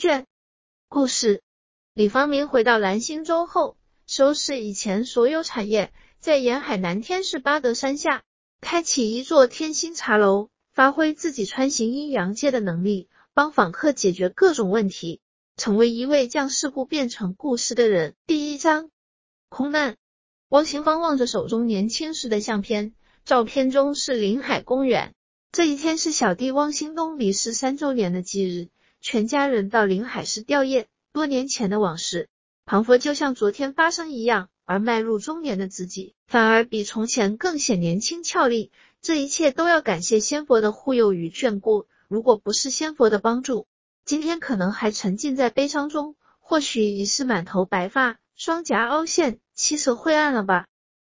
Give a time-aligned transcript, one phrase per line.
[0.00, 0.24] 卷。
[0.88, 1.42] 故事：
[1.92, 3.76] 李方明回到蓝星洲后，
[4.06, 8.22] 收拾以前所有产业，在沿海南天市八德山下
[8.62, 15.20] 开启一座天星茶楼，发挥自己穿行阴阳界的能力，帮访客解决各种问题，
[15.58, 18.14] 成为一位将事故变成故事的人。
[18.26, 18.90] 第一章：
[19.50, 19.98] 空难。
[20.48, 22.94] 汪行芳望着手中年轻时的相片，
[23.26, 25.12] 照片中是临海公园。
[25.52, 28.68] 这一天是小弟汪兴东离世三周年的忌日，
[29.00, 30.86] 全家人到临海市吊唁。
[31.12, 32.28] 多年前的往事，
[32.64, 38.70] 庞佛就像昨天发生一样，而迈入中年的自己，反而比从前更显年轻俏丽。
[39.02, 41.86] 这一切都要感谢仙佛的护佑与眷顾。
[42.06, 43.66] 如果不是仙佛的帮助，
[44.04, 49.40] 今天可能还沉浸在悲伤中，或许已是满头白发，双颊凹陷。
[49.54, 50.66] 气色灰暗了吧？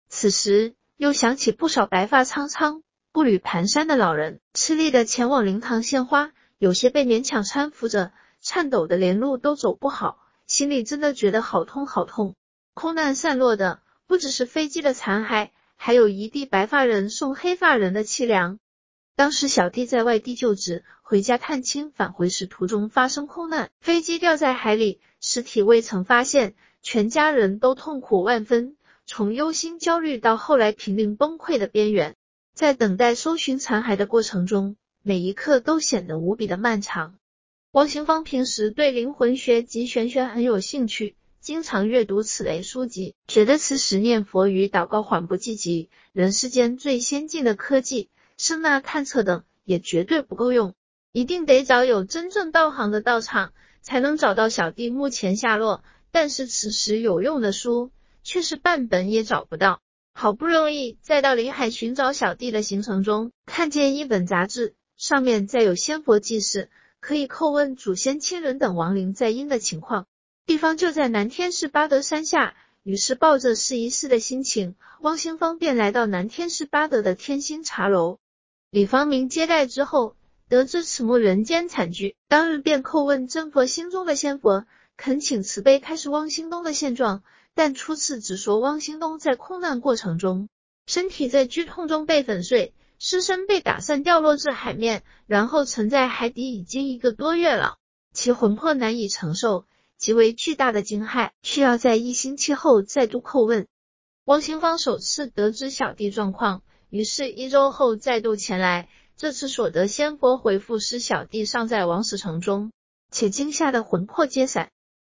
[0.09, 12.35] 此时又想起不少白发苍苍、步履蹒跚的老人，吃力的前往灵堂献花，有些被勉强搀扶着，颤抖的连路都走不好，心里真的觉得好痛好痛。
[12.75, 18.59] 空难散落的不只是飞机的残骸，还有一地白发人送黑发人的凄凉。
[19.17, 26.55] 当时小弟在外地就职，回家探亲，返回时途中发生空难，飞机掉在海里，尸体未曾发现。
[26.83, 32.15] 全家人都痛苦万分，从忧心焦虑到后来濒临崩溃的边缘，
[32.55, 37.17] 在等待搜寻残骸的过程中，每一刻都显得无比的漫长。
[37.73, 50.73] 王行芳平时对灵魂学及玄学很有兴趣，经常阅读此类书籍，觉得此时念佛与祷告缓不济急，人世间最先进的科技声呐探测等也绝对不够用，
[51.13, 55.85] 一定得找有真正道行的道场，才能找到小弟目前下落。
[56.11, 57.91] 但是此时有用的书
[58.23, 59.83] 却是半本也找不到，
[60.15, 70.07] 好不容易在到临海寻找小弟的行程中，看见一本杂志，上面载有仙佛记事，可以叩问祖先亲人等亡灵在阴的情况，
[70.47, 72.55] 地方就在南天市巴德山下。
[72.83, 78.19] 于是抱着试一试的心情，汪兴芳便来到南天市巴德的天星茶楼。
[78.71, 80.17] 李方明接待之后，
[80.51, 84.67] 得知此幕人间惨剧，当日便叩问真佛心中的仙佛。
[84.99, 87.25] 恳请慈悲开示汪兴东的现状，
[87.55, 90.51] 但初次只说汪兴东在空难过程中，
[90.87, 97.77] 身体在剧痛中被粉碎，尸身被打散掉落至海面，然后沉在海底已经一个多月了，
[98.13, 99.67] 其魂魄难以承受
[99.99, 103.67] 极为巨大的惊骇，需要在一星期后再度叩问。
[104.25, 112.73] 汪兴芳首次得知小弟状况，于是一周后再度前来，这次所得仙佛回复是小弟尚在王死城中，
[113.11, 114.71] 且惊吓的魂魄皆散。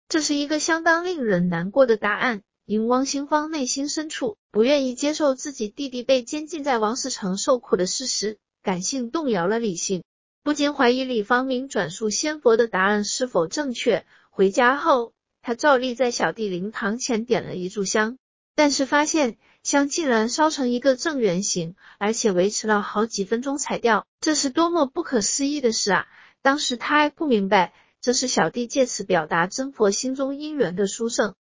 [0.09, 10.03] 这是一个相当令人难过的答案，因汪兴芳内心深处不愿意接受自己弟弟被监禁在王死城受苦的事实，感性动摇了理性，
[10.43, 14.07] 不禁怀疑李方明转述仙佛的答案是否正确。
[14.31, 15.13] 回家后，
[15.43, 18.17] 他照例在小弟灵堂前点了一炷香，
[18.55, 26.07] 但是发现香竟然烧成一个正圆形，而且维持了好几分钟才掉，这是多么不可思议的事啊！
[26.41, 27.75] 当时他还不明白。
[28.01, 31.35] 这是小弟借此表达真佛心中因缘的殊胜。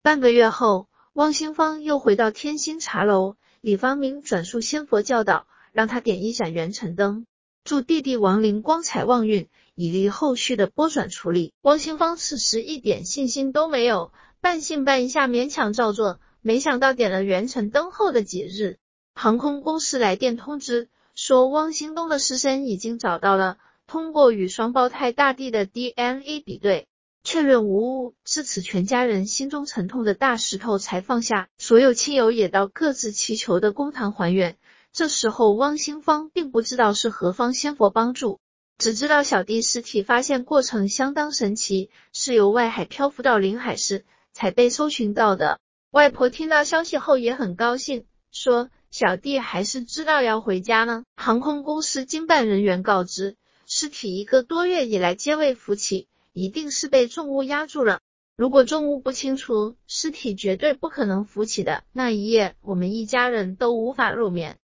[0.00, 7.24] 半个月后，汪兴芳又回到天星茶楼，李方明转述仙佛教导，让他点一盏元辰灯，
[7.62, 11.52] 祝弟弟王林光彩旺运，以利后续的拨转处理。
[11.62, 16.18] 汪兴芳此时一点信心都没有，半信半疑下勉强照做。
[16.42, 18.78] 没想到点了元辰灯后的几日，
[19.14, 23.58] 航空公司来电通知说，汪兴东的尸身已经找到了。
[23.86, 26.88] 通过与双胞胎大弟的 DNA 比对，
[27.24, 28.14] 确认无误。
[28.24, 31.48] 至此，全家人心中沉痛的大石头才放下。
[31.58, 34.56] 所有亲友也到各自祈求的公堂还原。
[34.92, 38.38] 这时候，汪兴芳并不知道是何方仙佛帮助，
[38.78, 45.58] 只知道小弟尸体发现过程相当神奇，是由外海漂浮到临海市才被搜寻到的。
[45.90, 51.04] 外婆听到消息后也很高兴，说小弟还是知道要回家呢。
[51.16, 53.36] 航空公司经办人员告知。
[53.66, 58.00] 尸体一个多月以来皆未浮起，一定是被重物压住了。
[58.36, 61.84] 如果重物不清除，尸体绝对不可能浮起的。
[61.92, 64.58] 那一夜，我们一家人都无法入眠。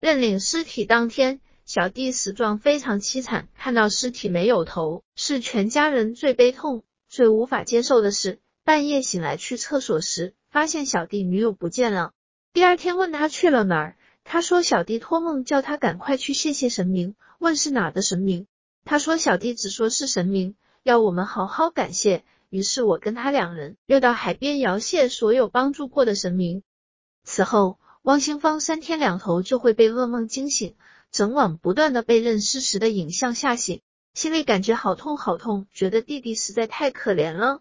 [0.00, 8.40] 认领尸体当天，小弟死状非常凄惨，看到尸体没有头，是全家人最悲痛、最无法接受的事。
[8.64, 12.10] 半夜醒来去厕所时，发现小弟女友不见了。
[12.52, 17.14] 第二天问他去了哪儿，他说小弟托梦叫他赶快去谢谢神明。
[17.38, 18.48] 问是哪的神明？
[18.84, 22.24] 他说小弟只说是神明，要我们好好感谢。
[22.50, 26.62] 于是我跟他两人又到海边摇谢所有帮助过的神明。
[27.24, 30.74] 此后，汪兴芳三天两头就会被噩梦惊醒，
[31.10, 33.80] 整晚不断的被认尸时的影像吓醒。
[34.12, 37.60] 心里感觉好痛好痛，觉得弟弟实在太可怜了。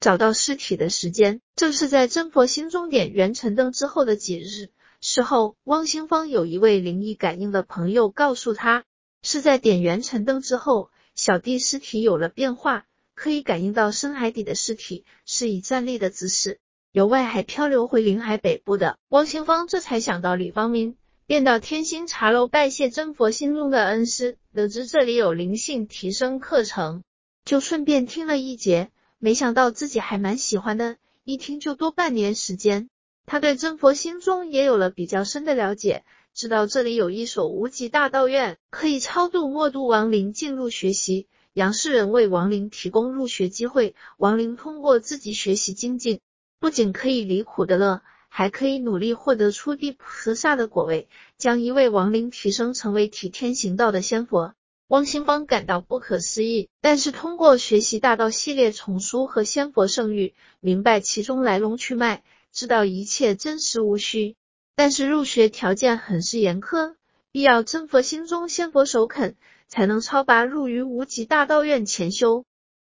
[0.00, 4.70] 找到尸体的时间正是在真佛心中点元辰灯之后的几日。
[5.00, 8.84] 事后，汪兴芳有一位灵异感应的朋友告诉他，
[9.22, 16.58] 是在点元辰灯之后，小弟尸体有了变化，可以感应到深海底的尸体是以站立的姿势
[16.92, 18.98] 由外海漂流回临海北部的。
[19.08, 20.96] 汪清芳这才想到李方明。
[21.26, 27.02] 便到天心茶楼拜谢真佛心中的恩师，得知这里有灵性提升课程，
[27.46, 28.90] 就顺便听了一节。
[29.18, 32.90] 没想到自己还蛮喜欢的，一听就多半年时间。
[33.24, 41.28] 他对真佛心中也有了比较深的了解，知道这里有一所无极大道院，可以超度末度亡灵进入学习。
[41.52, 46.18] 杨世仁为亡灵提供入学机会，亡灵通过自己学习精进，
[46.58, 48.02] 不仅可以离苦得乐。
[48.28, 51.06] 还可以努力获得初地菩萨的果位，
[51.38, 54.54] 将一位亡灵提升成为体天行道的仙佛。
[54.88, 64.34] 汪兴邦感到不可思议，但是通过学习大道系列丛书和仙佛圣域，明白其中来龙去脉，知道一切真实无虚。
[64.76, 66.94] 但是入学条件很是严苛，
[67.30, 69.36] 必要真佛心中仙佛首肯，
[69.68, 72.44] 才能超拔入于无极大道院前修。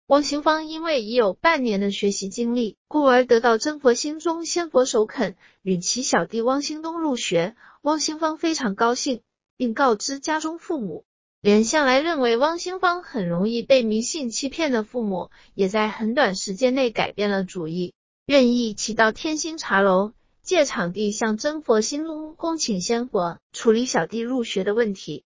[0.06, 7.56] 汪兴芳因为已有半年的学习经历，故而得到真佛心中仙佛首肯，允其小弟汪兴东入学。
[7.82, 9.20] 汪兴芳非常高兴，
[9.56, 11.04] 并告知家中父母。
[11.40, 17.92] 连向来认为汪兴芳很容易被迷信欺骗的父母，也在很短时间内改变了主意，
[18.24, 20.12] 愿意一起到天星茶楼
[20.44, 25.24] 借场地向真佛心中恭请仙佛，处理小弟入学的问题。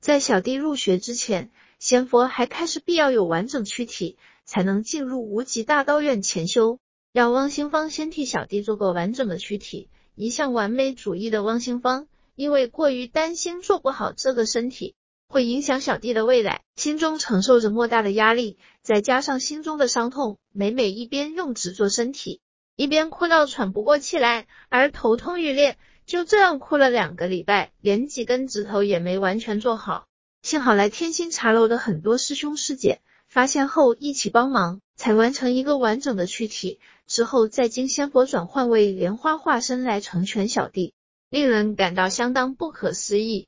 [0.00, 1.50] 在小弟入学之前。
[1.80, 6.78] 仙佛还开始必要有完整躯体，才能进入无极大道院潜修。
[7.12, 9.88] 让汪兴芳先替小弟做个完整的躯体。
[10.14, 12.06] 一向完美主义的汪兴芳，
[12.36, 14.94] 因为过于担心做不好这个身体
[15.26, 22.40] 会影响小弟的未来，心中承受着莫大的压力，再加上心中的伤痛，每每一边用纸做身体，
[22.82, 25.78] 一边哭到喘不过气来，而头痛欲裂。
[26.04, 30.08] 就这样哭了两个礼拜，连几根指头也没完全做好。
[30.42, 36.80] 幸好来天心茶楼的很多师兄师姐发现后一起帮忙，才完成一个完整的躯体。
[37.06, 40.92] 之后再经仙佛转换为莲花化身来成全小弟，
[41.30, 43.46] 令人感到相当不可思议。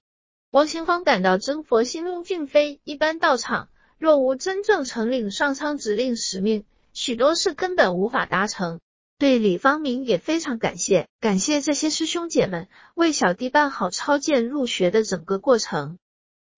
[0.52, 8.78] 王清芳感到真佛心中并非一般道场，若无真正承领上苍指令使命，许多事根本无法达成。
[9.16, 15.99] 对李方明也非常感谢，感谢这些师兄姐们为小弟办好超荐入学的整个过程。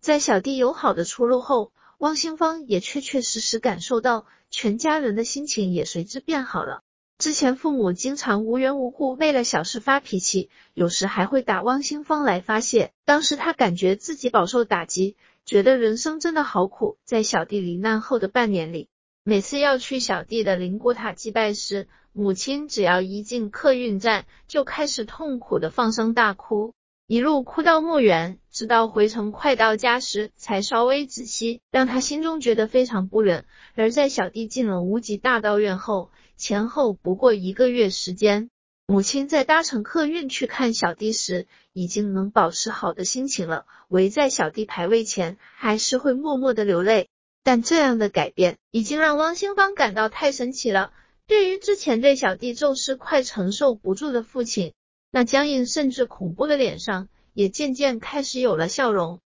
[0.01, 6.81] 在小弟有好的出路后，汪兴芳也确确实实感受到全家人的心情也随之变好了。
[7.19, 12.93] 之前父母经常无缘无故为了小事发脾气，有时还会打汪兴芳来发泄。
[13.05, 16.97] 当时他感觉自己饱受打击，觉得人生真的好苦。
[17.05, 18.89] 在小弟罹难后的半年里，
[19.29, 26.75] 每次要去小弟的灵骨塔祭拜时，母亲只要一进客运站，就开始痛苦的放声大哭。
[27.09, 33.47] 一路哭到墓园，直到回程快到家时才稍微止息，让他心中觉得非常不忍。
[33.75, 38.49] 而在小弟进了无极大道院后，前后不过一个月时间，
[38.87, 43.67] 母亲在搭乘客运去看小弟时，已经能保持好的心情了。
[43.89, 47.09] 围在小弟牌位前，还是会默默的流泪。
[47.47, 50.93] 但这样的改变，已经让汪兴芳感到太神奇了。
[51.29, 54.75] 对于之前对小弟咒事快承受不住的父亲。
[55.13, 59.21] 那僵硬甚至恐怖的脸上，也渐渐开始有了笑容。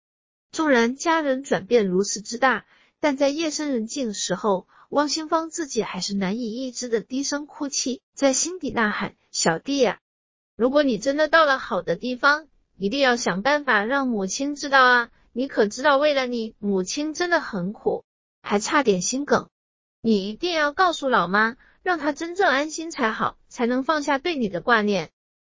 [0.51, 2.65] 纵然家人转变如此之大，
[2.99, 10.01] 但在夜深人静的时候，汪兴芳自己还是难以抑制的低声哭泣，在心底呐喊：“小弟呀，
[10.57, 15.09] 如果你真的到了好的地方，一定要想办法让母亲知道啊！
[15.31, 18.03] 你可知道，为了你，母亲真的很苦，
[18.41, 19.49] 还差点心梗。
[20.01, 25.11] 你一定要告诉老妈，让她真正安心才好，才能放下对你的挂念。”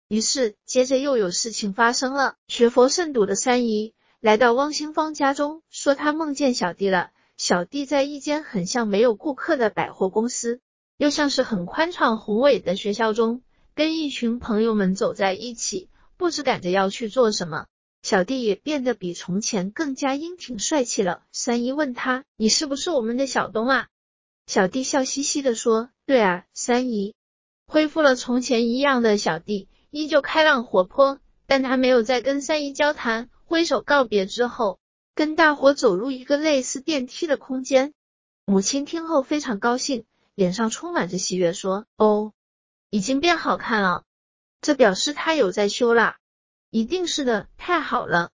[0.10, 2.36] 于是，接着又有事情发生了。
[2.48, 7.12] 学佛甚笃的三姨来到汪兴芳家中，说她梦见小弟了。
[7.36, 10.62] 小弟在一间很像没有顾客的百货公司，
[10.98, 13.42] 又像是很宽敞宏伟的学校中，
[13.74, 17.66] 跟一群朋友们走在一起，不知赶着要去做什么。
[18.04, 21.24] 小弟也变得比从前更加英挺帅气了。
[21.32, 23.88] 三姨问他：“你是不是我们的小东啊？”
[24.46, 27.16] 小弟笑嘻嘻的说：“对啊。”三姨
[27.66, 29.70] 恢复了从前一样的小弟。
[29.90, 34.80] 依旧开朗活泼，但他没有再跟三姨交谈，挥手告别之后，
[35.16, 37.94] 跟大伙走入一个类似电梯的空间。
[38.44, 40.04] 母亲听后非常高兴，
[40.36, 42.34] 脸上充满着喜悦，说：“哦，
[42.90, 44.04] 已经变好看了，
[44.60, 46.18] 这表示他有在修啦。”
[46.74, 48.32] 一定是的，太好了。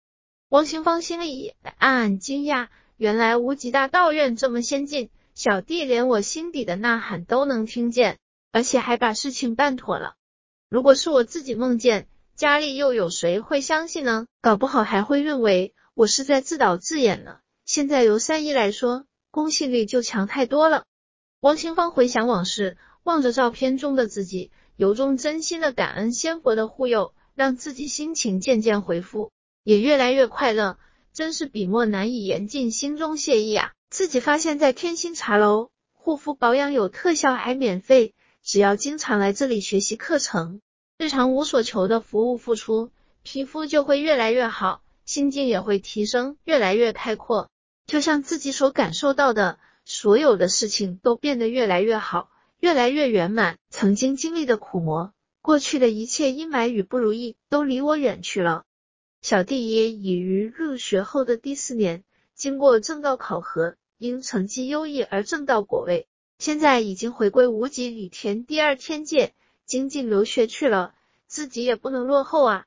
[0.47, 8.17] 汪行芳心里暗暗惊讶，原来无极大道院这么先进，小弟连我心底的呐喊都能听见，
[8.53, 10.13] 而且还把事情办妥了。
[10.69, 14.25] 如果是我自己梦见，家里又有谁会相信呢？
[14.41, 17.39] 搞不好还会认为我是在自导自演呢。
[17.65, 20.85] 现在由三姨来说，公信力就强太多了。
[21.41, 29.31] 王清芳回想往事，望着照片中的自己，由衷真心的感恩仙佛的护佑，让自己心情渐渐恢复，
[29.63, 30.77] 也越来越快乐。
[31.13, 33.71] 真是笔墨难以言尽，心中谢意啊！
[33.89, 38.13] 自己发现，在天心茶楼护肤保养有特效，还免费。
[38.43, 40.59] 只要经常来这里学习课程，
[40.97, 42.91] 日常无所求的服务付出，
[43.23, 47.49] 皮肤就会越来越好，心境也会提升，越来越开阔。
[47.87, 52.29] 就像自己所感受到的，所有的事情都变得越来越好，
[52.59, 53.55] 越来越圆满。
[53.69, 58.65] 曾经经历的苦磨，过去的一切阴霾与不如意，都离我远去了。
[59.21, 62.03] 小弟也已于入学后的第四年，
[62.35, 66.07] 经过正道考核，因成绩优异而正道果位。
[66.37, 69.33] 现在已经回归无极里田第二天界，
[69.65, 70.93] 精进留学去了。
[71.27, 72.57] 自己也不能落后啊！